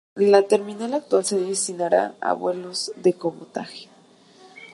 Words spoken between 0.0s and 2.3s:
La terminal actual se destinará